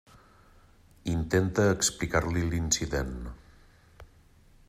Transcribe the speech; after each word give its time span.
Intenta 1.15 1.65
explicar-li 1.73 2.45
l'incident. 2.55 3.13